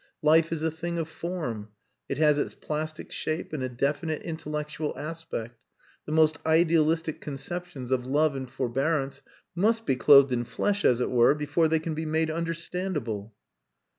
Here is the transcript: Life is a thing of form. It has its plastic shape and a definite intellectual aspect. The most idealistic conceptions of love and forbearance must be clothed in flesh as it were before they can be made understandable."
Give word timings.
Life 0.23 0.51
is 0.51 0.63
a 0.63 0.71
thing 0.71 0.97
of 0.97 1.07
form. 1.07 1.69
It 2.09 2.17
has 2.17 2.39
its 2.39 2.55
plastic 2.55 3.11
shape 3.11 3.53
and 3.53 3.61
a 3.61 3.69
definite 3.69 4.23
intellectual 4.23 4.97
aspect. 4.97 5.59
The 6.07 6.11
most 6.11 6.39
idealistic 6.43 7.21
conceptions 7.21 7.91
of 7.91 8.07
love 8.07 8.35
and 8.35 8.49
forbearance 8.49 9.21
must 9.53 9.85
be 9.85 9.95
clothed 9.95 10.31
in 10.31 10.43
flesh 10.43 10.85
as 10.85 11.01
it 11.01 11.11
were 11.11 11.35
before 11.35 11.67
they 11.67 11.77
can 11.77 11.93
be 11.93 12.07
made 12.07 12.31
understandable." 12.31 13.35